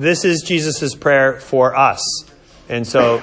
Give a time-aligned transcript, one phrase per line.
[0.00, 2.00] This is Jesus' prayer for us.
[2.70, 3.20] And so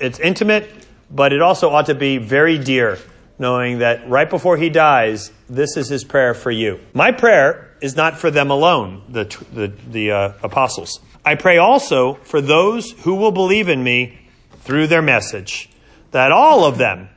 [0.00, 0.70] it's intimate,
[1.10, 2.98] but it also ought to be very dear,
[3.38, 6.80] knowing that right before he dies, this is his prayer for you.
[6.94, 10.98] My prayer is not for them alone, the, the, the uh, apostles.
[11.26, 14.18] I pray also for those who will believe in me
[14.60, 15.68] through their message,
[16.12, 17.10] that all of them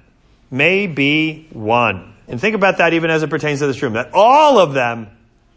[0.52, 2.14] may be one.
[2.28, 5.08] And think about that even as it pertains to this room, that all of them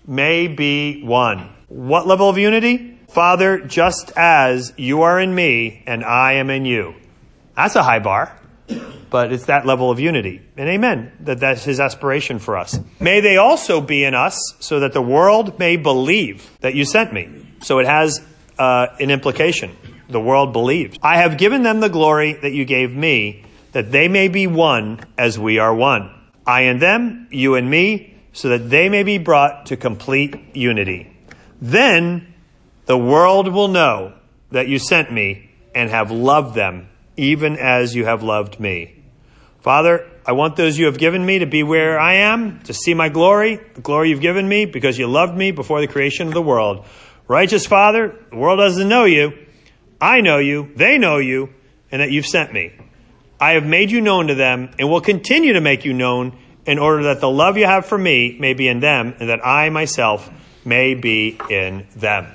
[0.06, 1.52] may be one.
[1.66, 2.98] What level of unity?
[3.10, 6.94] Father, just as you are in me and I am in you.
[7.56, 8.38] That's a high bar,
[9.10, 10.40] but it's that level of unity.
[10.56, 12.78] And amen, that that's his aspiration for us.
[13.00, 17.12] May they also be in us so that the world may believe that you sent
[17.12, 17.28] me.
[17.62, 18.24] So it has
[18.58, 19.76] uh, an implication.
[20.08, 20.96] The world believes.
[21.02, 25.00] I have given them the glory that you gave me, that they may be one
[25.18, 26.14] as we are one.
[26.46, 31.12] I and them, you and me, so that they may be brought to complete unity.
[31.60, 32.29] Then
[32.90, 34.12] the world will know
[34.50, 39.00] that you sent me and have loved them, even as you have loved me.
[39.60, 42.92] Father, I want those you have given me to be where I am, to see
[42.94, 46.34] my glory, the glory you've given me, because you loved me before the creation of
[46.34, 46.84] the world.
[47.28, 49.38] Righteous Father, the world doesn't know you.
[50.00, 51.50] I know you, they know you,
[51.92, 52.72] and that you've sent me.
[53.38, 56.80] I have made you known to them and will continue to make you known in
[56.80, 59.70] order that the love you have for me may be in them and that I
[59.70, 60.28] myself
[60.64, 62.26] may be in them.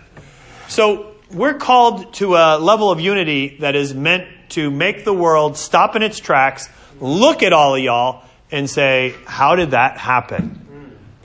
[0.67, 5.58] So we're called to a level of unity that is meant to make the world
[5.58, 10.61] stop in its tracks, look at all of y'all, and say, How did that happen?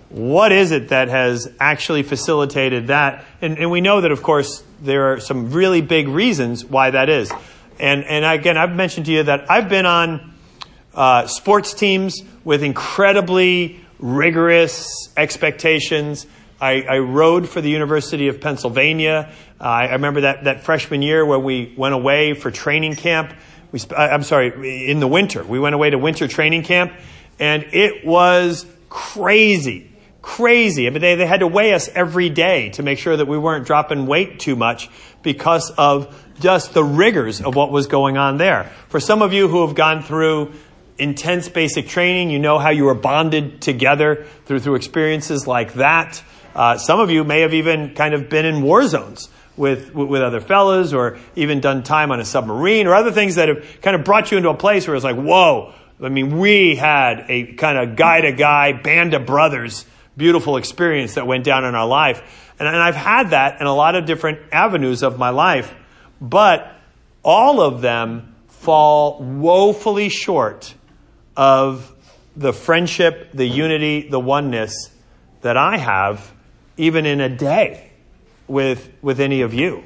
[0.08, 3.24] What is it that has actually facilitated that?
[3.40, 7.08] And, and we know that, of course, there are some really big reasons why that
[7.08, 7.32] is.
[7.78, 10.34] And, and again, I've mentioned to you that I've been on
[10.94, 16.26] uh, sports teams with incredibly rigorous expectations.
[16.60, 19.32] I, I, rowed for the University of Pennsylvania.
[19.60, 23.32] Uh, I, remember that, that freshman year where we went away for training camp.
[23.72, 25.42] We, sp- I'm sorry, in the winter.
[25.42, 26.92] We went away to winter training camp,
[27.38, 29.90] and it was crazy,
[30.20, 30.86] crazy.
[30.86, 33.38] I mean, they, they had to weigh us every day to make sure that we
[33.38, 34.90] weren't dropping weight too much
[35.22, 38.70] because of just the rigors of what was going on there.
[38.88, 40.52] For some of you who have gone through
[40.98, 46.22] intense basic training, you know how you were bonded together through, through experiences like that.
[46.54, 50.22] Uh, some of you may have even kind of been in war zones with, with
[50.22, 53.94] other fellas or even done time on a submarine or other things that have kind
[53.94, 57.52] of brought you into a place where it's like, whoa, I mean, we had a
[57.54, 59.84] kind of guy to guy, band of brothers,
[60.16, 62.52] beautiful experience that went down in our life.
[62.58, 65.74] And, and I've had that in a lot of different avenues of my life,
[66.20, 66.74] but
[67.22, 70.74] all of them fall woefully short
[71.36, 71.94] of
[72.34, 74.90] the friendship, the unity, the oneness
[75.42, 76.32] that I have
[76.80, 77.90] even in a day
[78.48, 79.84] with, with any of you.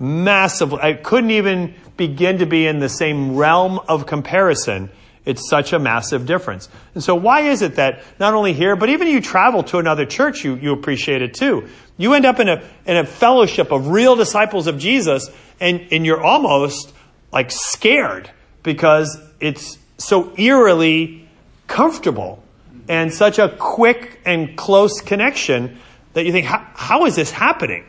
[0.00, 0.80] Massively.
[0.80, 4.90] I couldn't even begin to be in the same realm of comparison.
[5.26, 6.70] It's such a massive difference.
[6.94, 10.06] And so why is it that not only here, but even you travel to another
[10.06, 11.68] church, you, you appreciate it too.
[11.98, 16.06] You end up in a, in a fellowship of real disciples of Jesus and, and
[16.06, 16.94] you're almost
[17.30, 18.30] like scared
[18.62, 21.28] because it's so eerily
[21.66, 22.42] comfortable
[22.88, 25.78] and such a quick and close connection
[26.16, 27.84] that you think, how, how is this happening?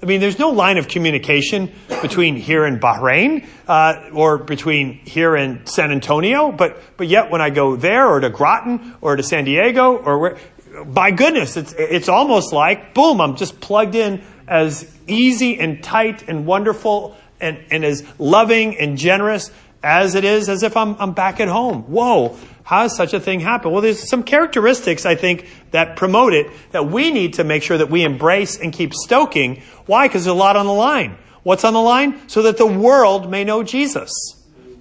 [0.00, 5.34] I mean, there's no line of communication between here and Bahrain uh, or between here
[5.34, 9.22] and San Antonio, but but yet when I go there or to Groton or to
[9.24, 10.38] San Diego or where,
[10.86, 16.28] by goodness, it's it's almost like boom, I'm just plugged in as easy and tight
[16.28, 19.50] and wonderful and, and as loving and generous
[19.82, 21.82] as it is as if I'm, I'm back at home.
[21.82, 23.72] Whoa, how does such a thing happen?
[23.72, 27.78] Well, there's some characteristics, I think, that promote it that we need to make sure
[27.78, 29.62] that we embrace and keep stoking.
[29.86, 30.06] Why?
[30.06, 31.18] Because there's a lot on the line.
[31.42, 32.28] What's on the line?
[32.28, 34.12] So that the world may know Jesus.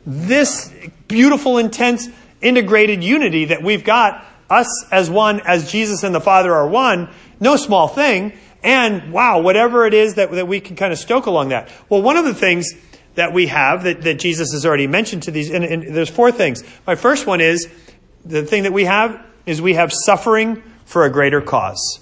[0.06, 0.72] This
[1.08, 2.08] beautiful, intense,
[2.42, 7.10] integrated unity that we've got, us as one, as Jesus and the Father are one,
[7.40, 8.34] no small thing.
[8.64, 11.70] And wow, whatever it is that, that we can kind of stoke along that.
[11.90, 12.74] Well, one of the things
[13.16, 15.50] that we have that, that Jesus has already mentioned to these.
[15.50, 16.64] And, and there's four things.
[16.88, 17.68] My first one is
[18.26, 22.00] the thing that we have is we have suffering for a greater cause.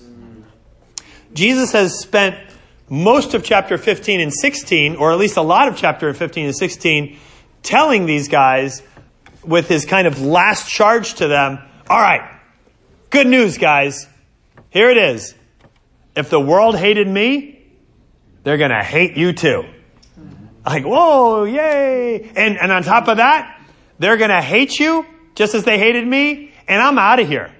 [1.33, 2.35] Jesus has spent
[2.89, 6.55] most of chapter 15 and 16, or at least a lot of chapter 15 and
[6.55, 7.17] 16,
[7.61, 8.81] telling these guys
[9.43, 11.59] with his kind of last charge to them
[11.89, 12.21] all right,
[13.09, 14.07] good news, guys.
[14.69, 15.33] Here it is.
[16.15, 17.65] If the world hated me,
[18.43, 19.63] they're going to hate you too.
[20.69, 22.29] Like, whoa, yay.
[22.35, 23.59] And, and on top of that,
[23.97, 27.51] they're going to hate you just as they hated me, and I'm out of here.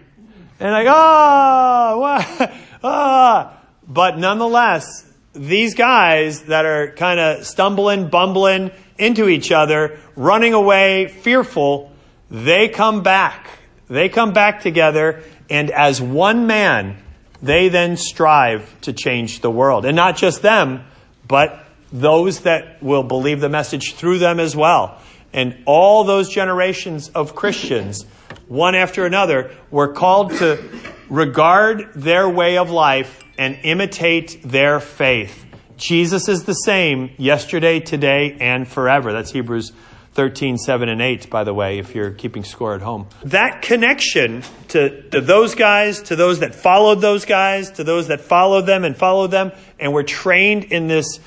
[0.60, 1.98] And like, oh,
[2.40, 2.54] what?
[2.84, 3.52] Oh.
[3.88, 8.70] But nonetheless, these guys that are kind of stumbling, bumbling
[9.00, 11.92] into each other, running away, fearful,
[12.30, 13.50] they come back.
[13.90, 17.02] They come back together, and as one man,
[17.42, 19.88] they then strive to change the world.
[19.88, 20.84] And not just them,
[21.28, 25.00] but those that will believe the message through them as well.
[25.34, 28.04] And all those generations of Christians,
[28.48, 30.64] one after another, were called to
[31.10, 35.46] regard their way of life and imitate their faith.
[35.78, 39.14] Jesus is the same yesterday, today, and forever.
[39.14, 39.72] That's Hebrews
[40.14, 43.08] 13, 7, and 8, by the way, if you're keeping score at home.
[43.24, 48.20] That connection to, to those guys, to those that followed those guys, to those that
[48.20, 51.22] followed them and followed them, and were trained in this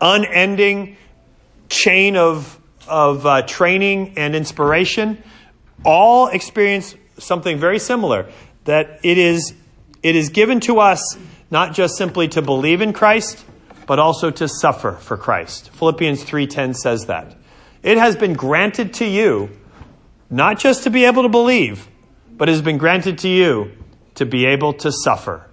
[0.00, 0.96] unending
[1.68, 5.22] chain of, of uh, training and inspiration,
[5.84, 8.30] all experience something very similar
[8.64, 9.54] that it is,
[10.02, 11.16] it is given to us
[11.50, 13.44] not just simply to believe in Christ,
[13.86, 15.70] but also to suffer for Christ.
[15.70, 17.34] Philippians 3:10 says that.
[17.82, 19.50] It has been granted to you
[20.30, 21.88] not just to be able to believe,
[22.36, 23.72] but it has been granted to you
[24.14, 25.46] to be able to suffer.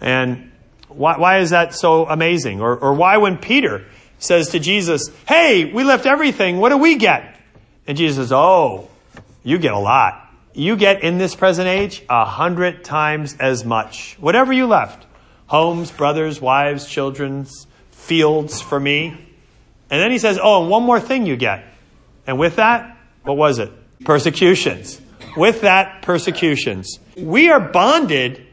[0.00, 0.51] And
[0.94, 2.60] why, why is that so amazing?
[2.60, 3.84] Or, or why, when Peter
[4.18, 7.38] says to Jesus, Hey, we left everything, what do we get?
[7.86, 8.88] And Jesus says, Oh,
[9.42, 10.18] you get a lot.
[10.54, 14.16] You get in this present age a hundred times as much.
[14.20, 15.06] Whatever you left
[15.46, 17.46] homes, brothers, wives, children,
[17.90, 19.08] fields for me.
[19.90, 21.64] And then he says, Oh, and one more thing you get.
[22.26, 23.70] And with that, what was it?
[24.04, 25.00] Persecutions.
[25.36, 26.98] With that, persecutions.
[27.16, 28.46] We are bonded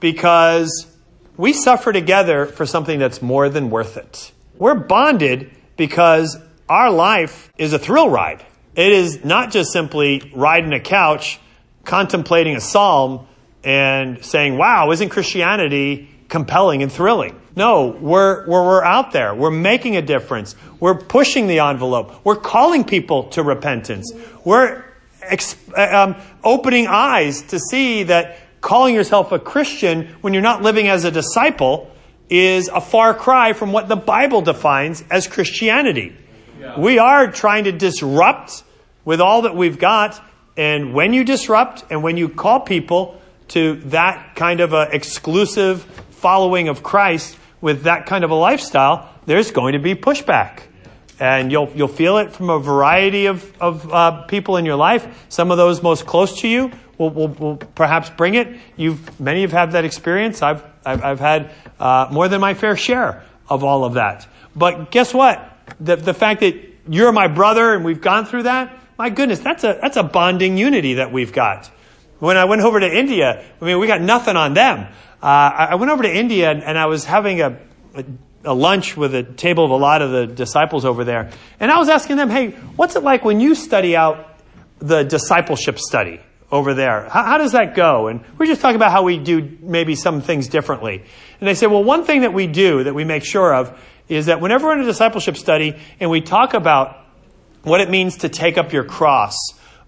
[0.00, 0.86] because
[1.36, 4.32] we suffer together for something that's more than worth it.
[4.56, 6.38] We're bonded because
[6.68, 8.44] our life is a thrill ride.
[8.74, 11.38] It is not just simply riding a couch,
[11.84, 13.26] contemplating a psalm,
[13.64, 17.40] and saying, wow, isn't Christianity compelling and thrilling?
[17.54, 19.34] No, we're, we're, we're out there.
[19.34, 20.54] We're making a difference.
[20.78, 22.24] We're pushing the envelope.
[22.24, 24.12] We're calling people to repentance.
[24.44, 24.84] We're
[25.76, 31.04] um, opening eyes to see that calling yourself a Christian when you're not living as
[31.04, 31.90] a disciple
[32.28, 36.16] is a far cry from what the Bible defines as Christianity.
[36.60, 36.78] Yeah.
[36.78, 38.64] We are trying to disrupt
[39.04, 40.20] with all that we've got.
[40.56, 45.84] And when you disrupt and when you call people to that kind of an exclusive
[46.10, 50.62] following of Christ with that kind of a lifestyle, there's going to be pushback.
[51.18, 55.26] And you'll, you'll feel it from a variety of, of uh, people in your life.
[55.28, 58.58] Some of those most close to you will, will, will perhaps bring it.
[58.76, 60.42] You've, many have had that experience.
[60.42, 64.26] I've, I've, I've had uh, more than my fair share of all of that.
[64.54, 65.52] But guess what?
[65.80, 66.56] The, the fact that
[66.88, 70.56] you're my brother and we've gone through that, my goodness, that's a, that's a bonding
[70.56, 71.70] unity that we've got.
[72.18, 74.86] When I went over to India, I mean, we got nothing on them.
[75.22, 77.58] Uh, I went over to India and, and I was having a,
[77.94, 78.04] a,
[78.44, 81.30] a, lunch with a table of a lot of the disciples over there.
[81.58, 84.38] And I was asking them, hey, what's it like when you study out
[84.78, 86.20] the discipleship study?
[86.50, 87.08] Over there.
[87.08, 88.06] How, how, does that go?
[88.06, 91.02] And we're just talking about how we do maybe some things differently.
[91.40, 93.78] And they say, well, one thing that we do that we make sure of
[94.08, 97.04] is that whenever we're in a discipleship study and we talk about
[97.62, 99.36] what it means to take up your cross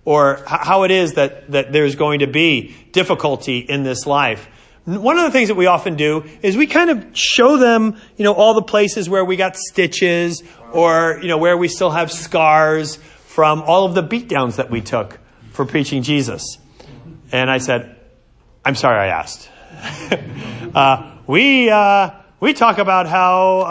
[0.04, 4.48] or how it is that, that there's going to be difficulty in this life,
[4.84, 8.24] one of the things that we often do is we kind of show them, you
[8.24, 12.10] know, all the places where we got stitches or, you know, where we still have
[12.10, 12.96] scars
[13.26, 15.20] from all of the beatdowns that we took
[15.58, 16.56] for preaching Jesus.
[17.32, 17.96] And I said,
[18.64, 19.50] I'm sorry I asked.
[20.72, 23.62] uh, we, uh, we talk about how,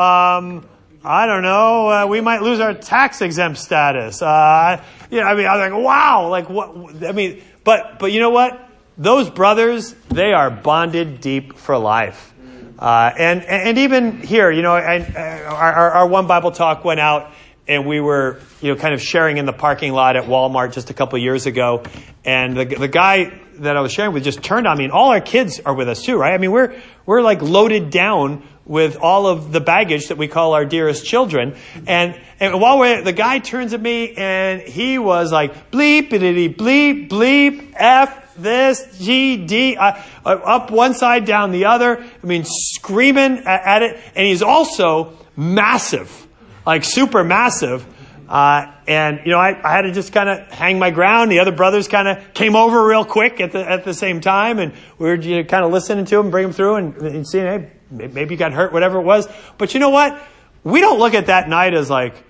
[0.41, 0.67] um,
[1.01, 4.21] I don't know, uh, we might lose our tax exempt status.
[4.21, 8.11] Uh, you know, I mean, I was like, wow, like what, I mean, but, but
[8.11, 8.69] you know what?
[8.97, 12.33] Those brothers, they are bonded deep for life.
[12.77, 17.31] Uh, and, and even here, you know, I, our, our one Bible talk went out
[17.67, 20.89] and we were, you know, kind of sharing in the parking lot at Walmart just
[20.89, 21.83] a couple years ago.
[22.23, 25.09] And the, the guy that I was sharing with just turned on me, and all
[25.09, 26.33] our kids are with us too, right?
[26.33, 30.53] I mean, we're, we're like loaded down with all of the baggage that we call
[30.53, 31.55] our dearest children.
[31.87, 36.55] And, and while we're, the guy turns at me and he was like, bleep, bleep,
[36.55, 39.93] bleep, bleep, F, this, G, D, uh,
[40.25, 42.03] up one side, down the other.
[42.03, 44.01] I mean, screaming at, at it.
[44.15, 46.26] And he's also massive
[46.67, 47.85] like super massive.
[48.27, 51.31] Uh, and you know, I, I had to just kind of hang my ground.
[51.31, 54.59] The other brothers kind of came over real quick at the at the same time,
[54.59, 57.27] and we were you know, kind of listening to them, bring them through, and, and
[57.27, 59.29] seeing, hey, maybe you got hurt, whatever it was.
[59.57, 60.21] But you know what?
[60.65, 62.21] We don't look at that night as like,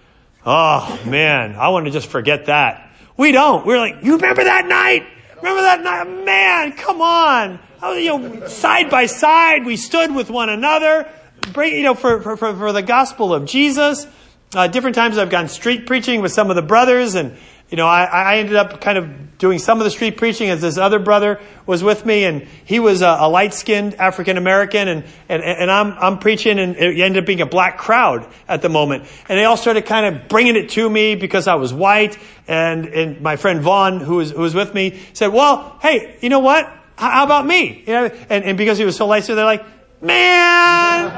[0.45, 2.91] oh man, I want to just forget that.
[3.17, 3.65] We don't.
[3.65, 5.07] We're like, you remember that night?
[5.37, 6.25] Remember that night?
[6.25, 7.59] Man, come on.
[7.81, 11.11] Oh, you know, side by side, we stood with one another
[11.53, 14.07] bring, you know, for, for, for the gospel of Jesus.
[14.53, 17.37] Uh, different times I've gone street preaching with some of the brothers and,
[17.69, 20.61] you know, I, I ended up kind of doing some of the street preaching as
[20.61, 25.03] this other brother was with me, and he was a, a light-skinned African American, and,
[25.27, 28.69] and, and I'm, I'm preaching, and it ended up being a black crowd at the
[28.69, 29.03] moment.
[29.27, 32.85] And they all started kind of bringing it to me because I was white, and,
[32.87, 36.39] and my friend Vaughn, who was, who was with me, said, well, hey, you know
[36.39, 36.65] what?
[36.95, 37.83] How, how about me?
[37.85, 39.65] You know, and, and because he was so light, so they're like,
[40.01, 41.09] man,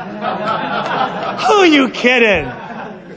[1.41, 2.68] who are you kidding?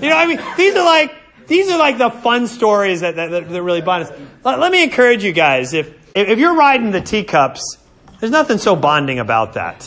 [0.02, 1.14] You know, I mean, these are like,
[1.46, 4.12] these are like the fun stories that, that, that really bond us.
[4.42, 7.78] Let, let, me encourage you guys, if, if you're riding the teacups,
[8.18, 9.80] there's nothing so bonding about that.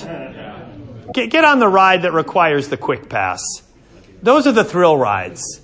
[1.14, 3.42] Get, get on the ride that requires the quick pass.
[4.24, 5.60] Those are the thrill rides.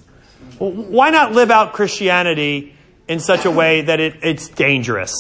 [0.60, 2.76] Why not live out Christianity
[3.08, 5.16] in such a way that it, it's dangerous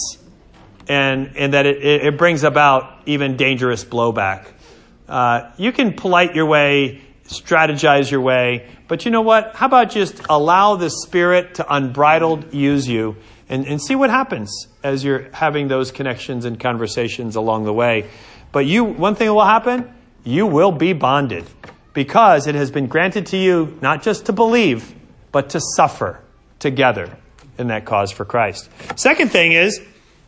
[0.90, 4.48] and, and that it, it brings about even dangerous blowback?
[5.08, 8.68] Uh, you can polite your way strategize your way.
[8.92, 9.56] But you know what?
[9.56, 13.16] How about just allow the Spirit to unbridled use you
[13.48, 18.10] and, and see what happens as you're having those connections and conversations along the way.
[18.52, 19.90] But you, one thing will happen,
[20.26, 21.46] you will be bonded
[21.94, 24.94] because it has been granted to you not just to believe,
[25.32, 26.20] but to suffer
[26.60, 27.18] together
[27.58, 28.70] in that cause for Christ.
[28.98, 29.80] Second thing is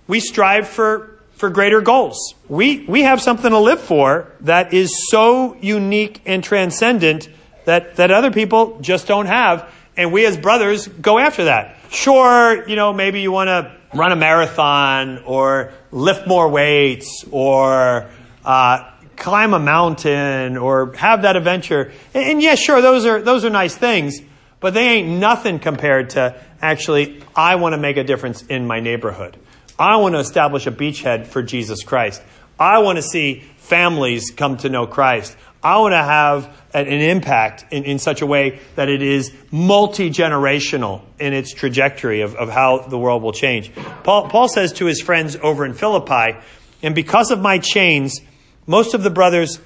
[0.08, 2.36] we strive for for greater goals.
[2.48, 7.28] We, we have something to live for that is so unique and transcendent
[7.66, 9.72] that, that other people just don't have.
[9.96, 11.78] And we as brothers go after that.
[11.92, 18.10] Sure, you know, maybe you want to run a marathon or lift more weights or
[18.44, 21.92] uh, climb a mountain or have that adventure.
[22.14, 24.20] And, and yeah, sure, those are, those are nice things,
[24.60, 28.80] but they ain't nothing compared to actually, I want to make a difference in my
[28.80, 29.38] neighborhood.
[29.78, 32.22] I want to establish a beachhead for Jesus Christ.
[32.60, 35.36] I want to see families come to know Christ.
[35.64, 40.10] I want to have an impact in, in such a way that it is multi
[40.10, 43.72] generational in its trajectory of, of how the world will change.
[44.04, 46.38] Paul, Paul says to his friends over in Philippi,
[46.82, 48.20] and because of my chains,
[48.68, 49.60] most of the brothers,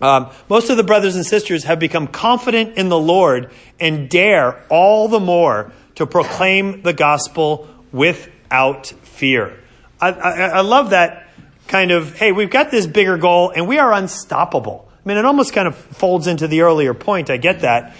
[0.00, 4.64] um, most of the brothers and sisters have become confident in the Lord and dare
[4.70, 9.58] all the more to proclaim the gospel without fear.
[10.00, 11.27] I, I, I love that
[11.68, 14.88] kind of, hey, we've got this bigger goal and we are unstoppable.
[14.92, 17.30] I mean, it almost kind of folds into the earlier point.
[17.30, 17.94] I get that.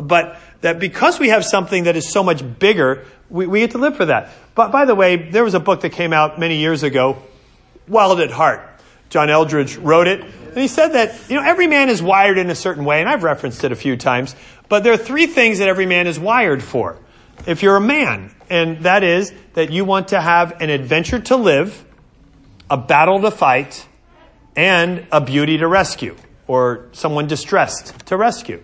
[0.00, 3.78] But that because we have something that is so much bigger, we, we get to
[3.78, 4.30] live for that.
[4.54, 7.22] But by the way, there was a book that came out many years ago,
[7.88, 8.68] Wild at Heart.
[9.10, 10.20] John Eldredge wrote it.
[10.22, 13.08] And he said that, you know, every man is wired in a certain way, and
[13.08, 14.36] I've referenced it a few times,
[14.68, 16.98] but there are three things that every man is wired for
[17.46, 21.36] if you're a man, and that is that you want to have an adventure to
[21.36, 21.84] live,
[22.70, 23.86] a battle to fight,
[24.56, 26.16] and a beauty to rescue,
[26.46, 28.62] or someone distressed to rescue.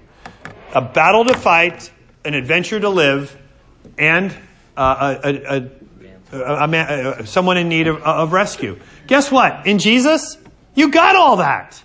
[0.74, 1.90] A battle to fight,
[2.24, 3.36] an adventure to live,
[3.98, 4.34] and
[4.76, 5.70] uh, a,
[6.32, 8.78] a, a, man, someone in need of, of rescue.
[9.06, 9.66] Guess what?
[9.66, 10.38] In Jesus,
[10.74, 11.82] you got all that.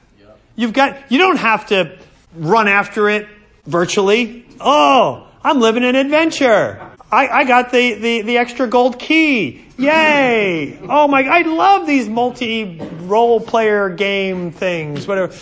[0.55, 1.97] You've got, you don't have to
[2.35, 3.27] run after it
[3.65, 4.45] virtually.
[4.59, 6.94] Oh, I'm living an adventure.
[7.15, 9.65] I, I got the, the, the extra gold key.
[9.77, 10.77] Yay!
[10.81, 15.33] Oh my, I love these multi role player game things, whatever.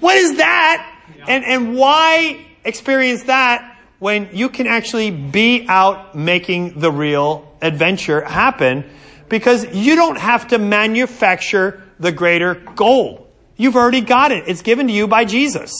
[0.00, 0.90] What is that?
[1.28, 8.24] And, and why experience that when you can actually be out making the real adventure
[8.24, 8.88] happen?
[9.28, 13.28] Because you don't have to manufacture the greater goal.
[13.56, 14.44] You've already got it.
[14.46, 15.72] It's given to you by Jesus.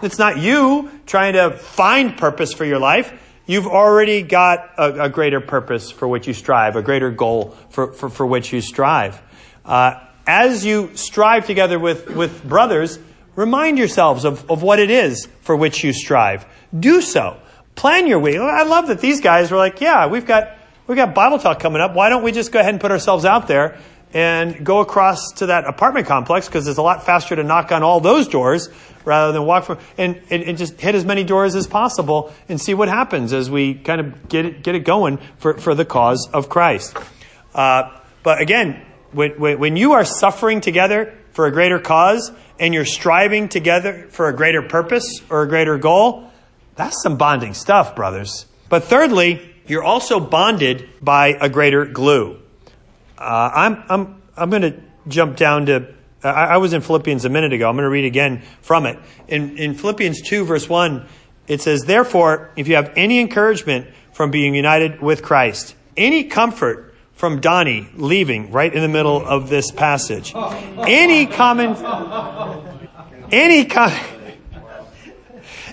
[0.00, 3.12] It's not you trying to find purpose for your life.
[3.50, 7.92] You've already got a, a greater purpose for which you strive, a greater goal for,
[7.92, 9.20] for, for which you strive.
[9.64, 13.00] Uh, as you strive together with, with brothers,
[13.34, 16.46] remind yourselves of, of what it is for which you strive.
[16.78, 17.40] Do so.
[17.74, 18.36] Plan your week.
[18.36, 21.82] I love that these guys were like, yeah, we've got, we've got Bible talk coming
[21.82, 21.92] up.
[21.92, 23.80] Why don't we just go ahead and put ourselves out there
[24.12, 27.82] and go across to that apartment complex because it's a lot faster to knock on
[27.82, 28.68] all those doors
[29.04, 32.60] rather than walk from and, and, and, just hit as many doors as possible and
[32.60, 35.84] see what happens as we kind of get it get it going for, for the
[35.84, 36.96] cause of Christ.
[37.54, 42.84] Uh, but again, when, when you are suffering together for a greater cause and you're
[42.84, 46.30] striving together for a greater purpose or a greater goal,
[46.76, 48.46] that's some bonding stuff, brothers.
[48.68, 52.40] But thirdly, you're also bonded by a greater glue.
[53.20, 55.92] Uh, I'm, I'm, I'm going to jump down to,
[56.24, 57.68] I, I, was in Philippians a minute ago.
[57.68, 58.98] I'm going to read again from it.
[59.28, 61.06] In, in Philippians 2, verse 1,
[61.46, 66.94] it says, Therefore, if you have any encouragement from being united with Christ, any comfort
[67.12, 71.76] from Donnie leaving right in the middle of this passage, any common.
[73.30, 73.92] any, com-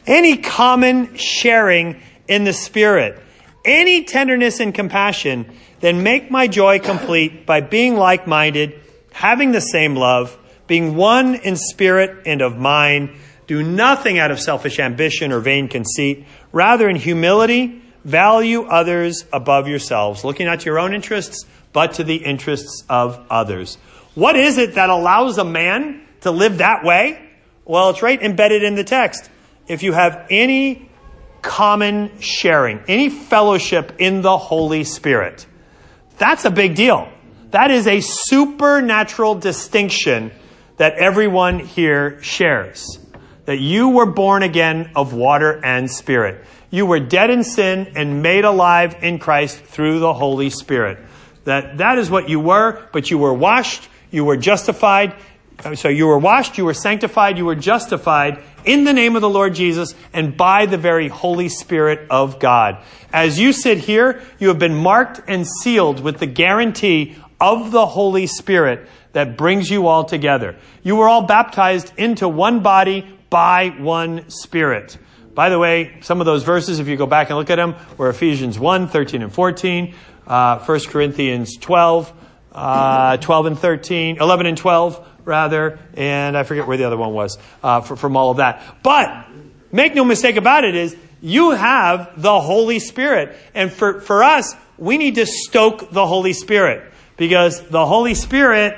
[0.06, 3.22] any common sharing in the Spirit,
[3.64, 8.80] any tenderness and compassion, then make my joy complete by being like minded,
[9.12, 13.12] having the same love, being one in spirit and of mind.
[13.48, 16.26] Do nothing out of selfish ambition or vain conceit.
[16.52, 22.04] Rather, in humility, value others above yourselves, looking not to your own interests, but to
[22.04, 23.78] the interests of others.
[24.16, 27.22] What is it that allows a man to live that way?
[27.66, 29.30] Well, it's right embedded in the text.
[29.68, 30.90] If you have any
[31.42, 35.46] common sharing, any fellowship in the Holy Spirit,
[36.18, 37.10] that's a big deal.
[37.52, 40.32] That is a supernatural distinction
[40.78, 43.00] that everyone here shares.
[43.46, 46.44] That you were born again of water and spirit.
[46.70, 51.00] You were dead in sin and made alive in Christ through the Holy Spirit.
[51.46, 55.16] That, that is what you were, but you were washed, you were justified.
[55.64, 59.22] Uh, so you were washed, you were sanctified, you were justified in the name of
[59.22, 62.84] the Lord Jesus and by the very Holy Spirit of God.
[63.12, 67.86] As you sit here, you have been marked and sealed with the guarantee of the
[67.86, 70.58] Holy Spirit that brings you all together.
[70.84, 74.98] You were all baptized into one body by one Spirit.
[75.34, 77.76] By the way, some of those verses, if you go back and look at them,
[77.98, 79.96] were Ephesians 1, 13 and 14,
[80.26, 82.12] uh, 1 Corinthians 12,
[82.52, 87.14] uh, 12 and 13, 11 and 12, rather, and I forget where the other one
[87.14, 88.64] was uh, for, from all of that.
[88.82, 89.28] But
[89.72, 93.36] make no mistake about it is you have the Holy Spirit.
[93.54, 98.78] And for, for us, we need to stoke the Holy Spirit because the Holy Spirit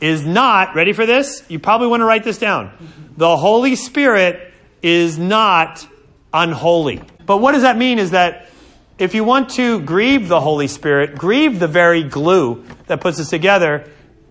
[0.00, 1.44] is not, ready for this?
[1.48, 2.72] You probably want to write this down.
[3.16, 5.86] The Holy Spirit is not
[6.32, 7.02] unholy.
[7.24, 8.48] But what does that mean is that
[8.98, 13.30] if you want to grieve the Holy Spirit, grieve the very glue that puts us
[13.30, 13.88] together,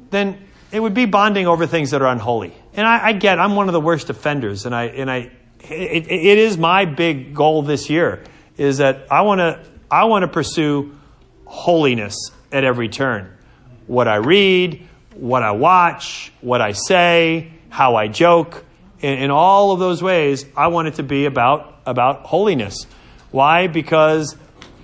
[0.10, 0.40] then
[0.74, 2.52] it would be bonding over things that are unholy.
[2.74, 6.12] And I, I get, I'm one of the worst offenders, and I, and I, it,
[6.12, 8.24] it is my big goal this year
[8.58, 10.98] is that I want to, I want to pursue
[11.46, 13.32] holiness at every turn.
[13.86, 18.66] What I read, what I watch, what I say, how I joke,
[19.00, 22.88] in, in all of those ways, I want it to be about, about holiness.
[23.30, 23.68] Why?
[23.68, 24.36] Because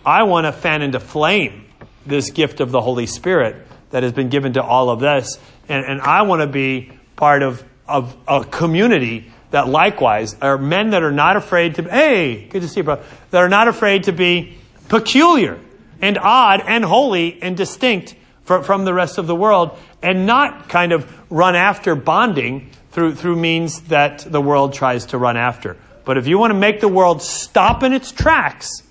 [0.06, 1.66] I want to fan into flame
[2.06, 5.40] this gift of the Holy Spirit that has been given to all of this.
[5.68, 10.92] And, and I want to be part of, of a community that likewise are men
[10.92, 14.04] that are not afraid to, hey, good to see you, brother, that are not afraid
[14.04, 15.60] to be peculiar
[16.02, 20.70] and odd and holy and distinct from, from the rest of the world and not
[20.70, 25.78] kind of run after bonding through, through means that the world tries to run after.
[26.06, 28.84] But if you want to make the world stop in its tracks,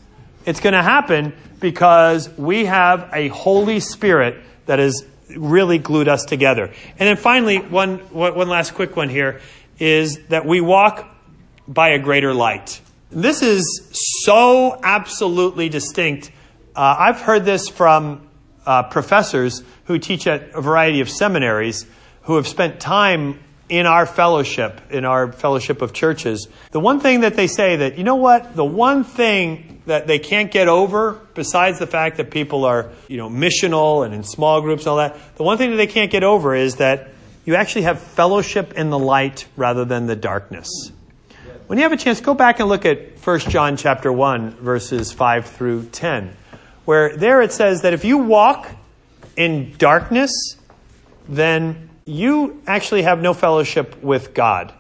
[0.45, 4.37] it's going to happen because we have a Holy Spirit
[4.69, 5.05] that has
[5.37, 6.67] really glued us together.
[6.99, 9.41] And then finally, one, one last quick one here
[9.79, 11.09] is that we walk
[11.67, 12.81] by a greater light.
[13.11, 13.91] This is
[14.25, 16.31] so absolutely distinct.
[16.77, 18.29] Uh, I've heard this from
[18.67, 21.87] uh, professors who teach at a variety of seminaries
[22.23, 26.49] who have spent time in our fellowship, in our fellowship of churches.
[26.73, 30.19] The one thing that they say that, you know what, the one thing that they
[30.19, 34.61] can't get over, besides the fact that people are, you know, missional and in small
[34.61, 37.09] groups and all that, the one thing that they can't get over is that
[37.45, 40.93] you actually have fellowship in the light rather than the darkness.
[41.67, 45.13] When you have a chance, go back and look at 1 John chapter 1, verses
[45.13, 46.37] 5 through 10,
[46.85, 48.71] where there it says that if you walk
[49.37, 50.31] in darkness,
[51.29, 54.73] then you actually have no fellowship with God.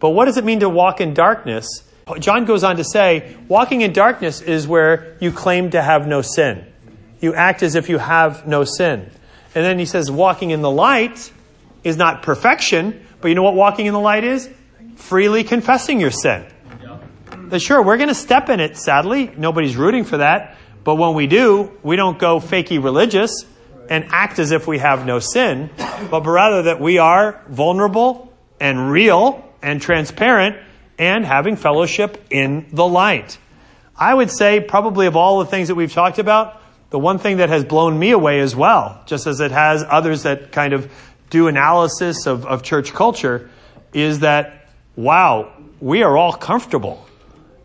[0.00, 1.82] But what does it mean to walk in darkness?
[2.18, 6.22] John goes on to say, walking in darkness is where you claim to have no
[6.22, 6.64] sin.
[7.20, 9.10] You act as if you have no sin.
[9.54, 11.32] And then he says, walking in the light
[11.84, 14.48] is not perfection, but you know what walking in the light is?
[14.96, 16.46] Freely confessing your sin.
[17.48, 19.32] That sure, we're going to step in it, sadly.
[19.36, 20.56] Nobody's rooting for that.
[20.84, 23.44] But when we do, we don't go fakey religious
[23.88, 25.70] and act as if we have no sin,
[26.10, 30.56] but rather that we are vulnerable and real and transparent
[30.98, 33.38] and having fellowship in the light.
[33.96, 37.38] I would say, probably of all the things that we've talked about, the one thing
[37.38, 40.90] that has blown me away as well, just as it has others that kind of
[41.30, 43.50] do analysis of, of church culture,
[43.92, 47.06] is that, wow, we are all comfortable.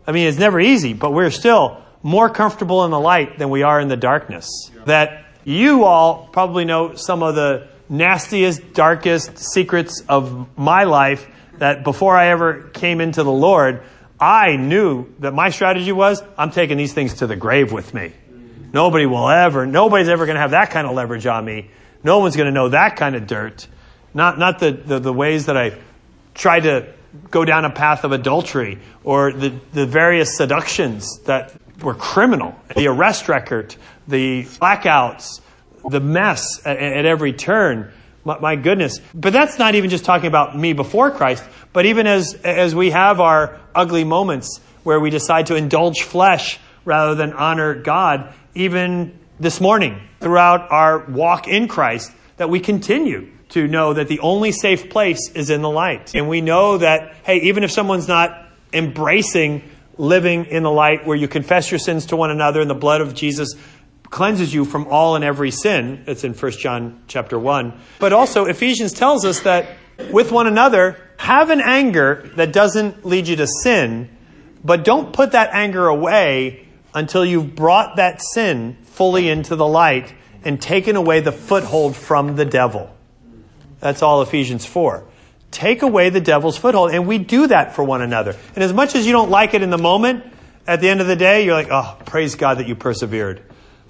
[0.06, 3.62] I mean, it's never easy, but we're still more comfortable in the light than we
[3.62, 4.70] are in the darkness.
[4.84, 11.26] That you all probably know some of the nastiest, darkest secrets of my life
[11.58, 13.82] that before I ever came into the Lord,
[14.18, 18.12] I knew that my strategy was I'm taking these things to the grave with me.
[18.72, 21.70] Nobody will ever, nobody's ever going to have that kind of leverage on me.
[22.02, 23.68] No one's going to know that kind of dirt.
[24.12, 25.78] Not, not the, the, the ways that I
[26.34, 26.92] tried to
[27.30, 32.88] go down a path of adultery or the, the various seductions that were criminal, the
[32.88, 33.74] arrest record,
[34.08, 35.40] the blackouts,
[35.88, 37.92] the mess at, at every turn.
[38.24, 39.00] My, goodness.
[39.14, 42.90] But that's not even just talking about me before Christ, but even as, as we
[42.90, 49.18] have our ugly moments where we decide to indulge flesh rather than honor God, even
[49.38, 54.52] this morning throughout our walk in Christ, that we continue to know that the only
[54.52, 56.14] safe place is in the light.
[56.14, 59.62] And we know that, hey, even if someone's not embracing
[59.96, 63.00] living in the light where you confess your sins to one another and the blood
[63.00, 63.54] of Jesus
[64.14, 66.04] cleanses you from all and every sin.
[66.06, 67.78] It's in 1 John chapter 1.
[67.98, 69.70] But also Ephesians tells us that
[70.12, 74.08] with one another, have an anger that doesn't lead you to sin,
[74.64, 80.14] but don't put that anger away until you've brought that sin fully into the light
[80.44, 82.94] and taken away the foothold from the devil.
[83.80, 85.04] That's all Ephesians 4.
[85.50, 86.92] Take away the devil's foothold.
[86.92, 88.36] And we do that for one another.
[88.54, 90.24] And as much as you don't like it in the moment,
[90.68, 93.42] at the end of the day, you're like, oh, praise God that you persevered.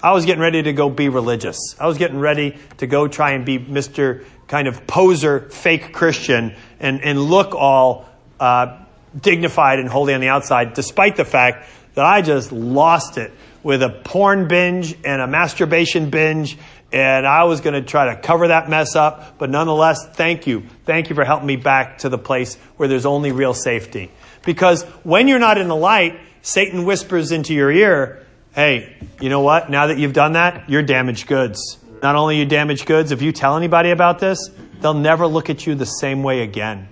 [0.05, 1.57] I was getting ready to go be religious.
[1.79, 4.23] I was getting ready to go try and be Mr.
[4.47, 8.07] kind of poser, fake Christian and, and look all
[8.39, 8.83] uh,
[9.19, 13.81] dignified and holy on the outside, despite the fact that I just lost it with
[13.81, 16.55] a porn binge and a masturbation binge.
[16.91, 19.39] And I was going to try to cover that mess up.
[19.39, 20.65] But nonetheless, thank you.
[20.85, 24.11] Thank you for helping me back to the place where there's only real safety.
[24.43, 28.24] Because when you're not in the light, Satan whispers into your ear,
[28.55, 29.69] hey, you know what?
[29.69, 31.77] Now that you've done that, you're damaged goods.
[32.01, 35.67] Not only you damaged goods, if you tell anybody about this, they'll never look at
[35.67, 36.87] you the same way again.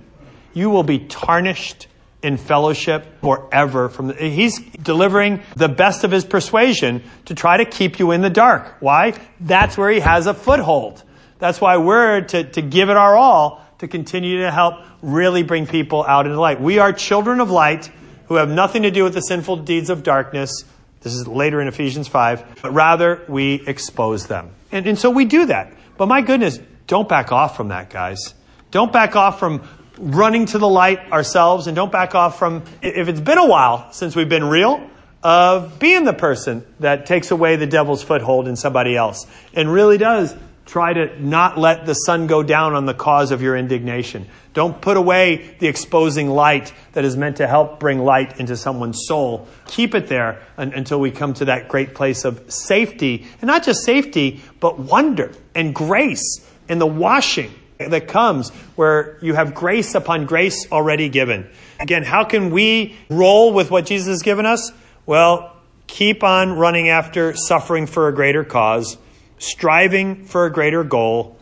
[0.54, 1.88] You will be tarnished
[2.22, 7.66] in fellowship forever from the, he's delivering the best of his persuasion to try to
[7.66, 11.04] keep you in the dark why that's where he has a foothold
[11.40, 15.68] that's why we're to, to give it our all to continue to help really bring
[15.68, 17.92] people out into light we are children of light
[18.28, 20.64] who have nothing to do with the sinful deeds of darkness
[21.04, 24.52] this is later in Ephesians 5, but rather we expose them.
[24.72, 25.74] And, and so we do that.
[25.98, 28.34] But my goodness, don't back off from that, guys.
[28.72, 33.08] Don't back off from running to the light ourselves, and don't back off from, if
[33.08, 34.90] it's been a while since we've been real,
[35.22, 39.98] of being the person that takes away the devil's foothold in somebody else and really
[39.98, 40.36] does
[40.66, 44.28] try to not let the sun go down on the cause of your indignation.
[44.54, 49.06] Don't put away the exposing light that is meant to help bring light into someone's
[49.08, 49.48] soul.
[49.66, 53.26] Keep it there until we come to that great place of safety.
[53.42, 59.34] And not just safety, but wonder and grace and the washing that comes where you
[59.34, 61.50] have grace upon grace already given.
[61.80, 64.72] Again, how can we roll with what Jesus has given us?
[65.06, 65.56] Well,
[65.88, 68.98] keep on running after suffering for a greater cause
[69.44, 71.38] striving for a greater goal,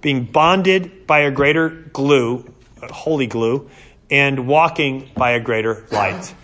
[0.00, 2.44] being bonded by a greater glue,
[2.82, 3.68] holy glue,
[4.10, 6.34] and walking by a greater light.